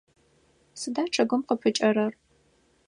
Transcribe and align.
Сыда 0.79 1.03
чъыгым 1.13 1.41
къыпыкӏэрэр? 1.47 2.13